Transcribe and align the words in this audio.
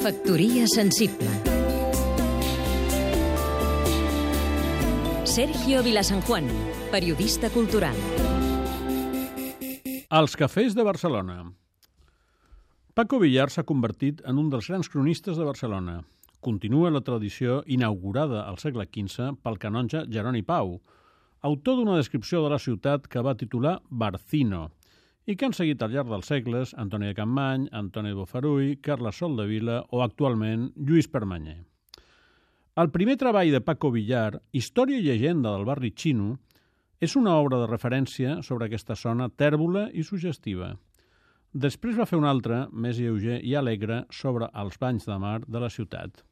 Factoria 0.00 0.64
sensible. 0.66 1.28
Sergio 5.28 5.82
Vilasanjuan, 5.84 6.48
periodista 6.88 7.50
cultural. 7.52 7.98
Els 10.08 10.38
cafès 10.40 10.72
de 10.72 10.86
Barcelona. 10.88 11.36
Paco 12.96 13.20
Villar 13.20 13.50
s'ha 13.52 13.66
convertit 13.68 14.24
en 14.24 14.40
un 14.40 14.48
dels 14.48 14.72
grans 14.72 14.88
cronistes 14.88 15.36
de 15.36 15.44
Barcelona. 15.44 15.98
Continua 16.40 16.88
la 16.88 17.04
tradició 17.04 17.60
inaugurada 17.68 18.46
al 18.48 18.56
segle 18.56 18.88
XV 18.88 19.36
pel 19.44 19.60
canonge 19.60 20.06
Jeroni 20.08 20.40
Pau, 20.40 20.78
autor 21.44 21.76
d'una 21.76 22.00
descripció 22.00 22.40
de 22.40 22.56
la 22.56 22.62
ciutat 22.70 23.04
que 23.04 23.20
va 23.20 23.36
titular 23.36 23.82
Barcino, 23.90 24.70
i 25.26 25.36
que 25.36 25.46
han 25.46 25.56
seguit 25.56 25.82
al 25.82 25.92
llarg 25.92 26.10
dels 26.10 26.30
segles 26.30 26.74
Antoni 26.78 27.10
de 27.10 27.16
Campmany, 27.16 27.68
Antoni 27.72 28.12
Bofarull, 28.16 28.78
Carles 28.82 29.20
Soldevila 29.20 29.82
o 29.90 30.02
actualment 30.04 30.70
Lluís 30.76 31.08
Permanyer. 31.08 31.60
El 32.80 32.90
primer 32.94 33.16
treball 33.20 33.50
de 33.52 33.60
Paco 33.60 33.90
Villar, 33.92 34.40
Història 34.52 35.00
i 35.00 35.04
llegenda 35.04 35.52
del 35.52 35.66
barri 35.68 35.90
xino, 35.92 36.38
és 37.00 37.16
una 37.16 37.34
obra 37.40 37.58
de 37.60 37.66
referència 37.68 38.38
sobre 38.46 38.68
aquesta 38.68 38.94
zona 38.96 39.28
tèrbola 39.28 39.88
i 39.92 40.04
sugestiva. 40.04 40.74
Després 41.52 41.98
va 41.98 42.06
fer 42.06 42.18
un 42.20 42.28
altre, 42.30 42.66
més 42.70 43.00
lleuger 43.00 43.40
i 43.42 43.56
alegre, 43.58 44.04
sobre 44.14 44.48
els 44.62 44.78
banys 44.78 45.08
de 45.08 45.16
mar 45.18 45.40
de 45.46 45.62
la 45.62 45.70
ciutat. 45.72 46.22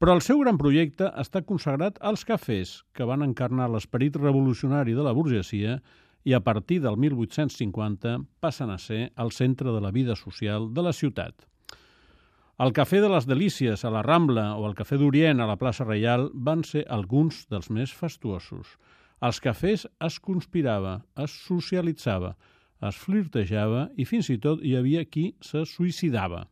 Però 0.00 0.16
el 0.16 0.22
seu 0.24 0.40
gran 0.40 0.56
projecte 0.58 1.10
està 1.20 1.42
consagrat 1.46 2.00
als 2.00 2.24
cafès, 2.24 2.80
que 2.96 3.06
van 3.06 3.22
encarnar 3.22 3.68
l'esperit 3.70 4.16
revolucionari 4.16 4.96
de 4.96 5.04
la 5.04 5.12
burgesia 5.12 5.78
i 6.24 6.34
a 6.34 6.40
partir 6.44 6.80
del 6.84 6.96
1850 7.00 8.18
passen 8.40 8.70
a 8.70 8.78
ser 8.78 9.12
el 9.16 9.32
centre 9.32 9.72
de 9.72 9.80
la 9.80 9.90
vida 9.90 10.16
social 10.16 10.72
de 10.74 10.82
la 10.82 10.92
ciutat. 10.92 11.46
El 12.60 12.74
Cafè 12.76 13.00
de 13.00 13.08
les 13.08 13.24
Delícies 13.24 13.84
a 13.84 13.90
la 13.90 14.02
Rambla 14.04 14.50
o 14.60 14.66
el 14.68 14.74
Cafè 14.76 14.98
d'Orient 15.00 15.40
a 15.40 15.48
la 15.48 15.56
plaça 15.56 15.86
Reial 15.86 16.28
van 16.34 16.60
ser 16.60 16.84
alguns 16.92 17.46
dels 17.48 17.70
més 17.72 17.94
fastuosos. 17.96 18.76
Als 19.20 19.40
cafès 19.40 19.86
es 20.00 20.16
conspirava, 20.20 21.02
es 21.16 21.32
socialitzava, 21.46 22.34
es 22.88 22.96
flirtejava 22.96 23.90
i 23.96 24.06
fins 24.08 24.30
i 24.32 24.38
tot 24.40 24.62
hi 24.64 24.74
havia 24.76 25.04
qui 25.04 25.30
se 25.44 25.66
suïcidava. 25.68 26.46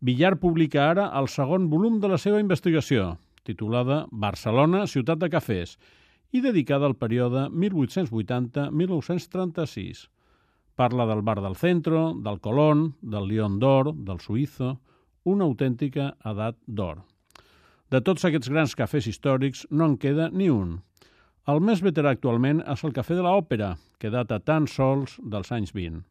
Villar 0.00 0.36
publica 0.40 0.86
ara 0.90 1.10
el 1.20 1.28
segon 1.32 1.68
volum 1.72 2.00
de 2.00 2.08
la 2.12 2.18
seva 2.20 2.40
investigació, 2.40 3.14
titulada 3.44 4.04
Barcelona, 4.10 4.84
ciutat 4.88 5.20
de 5.20 5.28
cafès, 5.32 5.76
i 6.36 6.42
dedicada 6.44 6.84
al 6.86 6.96
període 7.00 7.48
1880-1936. 7.48 10.10
Parla 10.76 11.06
del 11.08 11.24
bar 11.24 11.40
del 11.40 11.56
Centro, 11.56 12.12
del 12.20 12.36
Colón, 12.44 13.00
del 13.00 13.24
Lion 13.30 13.56
d'Or, 13.58 13.94
del 13.94 14.20
Suïzo, 14.20 14.80
una 15.24 15.44
autèntica 15.48 16.16
edat 16.24 16.56
d'or. 16.66 16.98
De 17.88 18.00
tots 18.04 18.24
aquests 18.28 18.48
grans 18.52 18.74
cafès 18.76 19.06
històrics 19.08 19.66
no 19.70 19.86
en 19.88 19.96
queda 19.96 20.28
ni 20.28 20.50
un. 20.52 20.84
El 21.48 21.60
més 21.62 21.80
veterà 21.80 22.10
actualment 22.12 22.60
és 22.66 22.84
el 22.84 22.92
Cafè 22.92 23.14
de 23.16 23.22
l'Òpera, 23.24 23.78
que 23.98 24.10
data 24.10 24.38
tan 24.42 24.66
sols 24.66 25.20
dels 25.22 25.52
anys 25.54 25.72
20. 25.72 26.02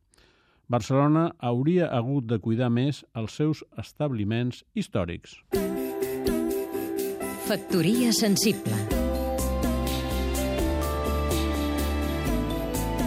Barcelona 0.72 1.36
hauria 1.38 1.92
hagut 1.94 2.26
de 2.26 2.40
cuidar 2.42 2.72
més 2.73 3.06
els 3.14 3.38
seus 3.38 3.62
establiments 3.78 4.66
històrics. 4.73 5.38
Factoria 7.46 8.09
sensible 8.16 8.84